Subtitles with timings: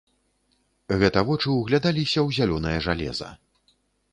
[1.03, 3.29] Гэта вочы ўглядаліся ў зялёнае жалеза.